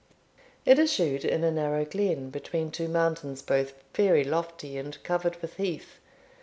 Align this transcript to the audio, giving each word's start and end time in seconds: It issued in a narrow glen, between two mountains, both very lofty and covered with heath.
It 0.65 0.79
issued 0.79 1.23
in 1.23 1.43
a 1.43 1.51
narrow 1.51 1.85
glen, 1.85 2.31
between 2.31 2.71
two 2.71 2.87
mountains, 2.87 3.43
both 3.43 3.73
very 3.93 4.23
lofty 4.23 4.75
and 4.75 4.97
covered 5.03 5.39
with 5.43 5.57
heath. 5.57 5.99